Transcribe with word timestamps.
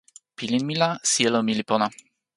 pilin 0.37 0.65
mi 0.69 0.75
la, 0.83 0.87
sijelo 1.11 1.39
mi 1.51 1.59
li 1.59 1.63
pona. 1.73 1.87